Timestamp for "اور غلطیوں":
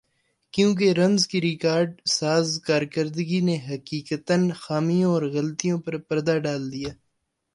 5.13-5.79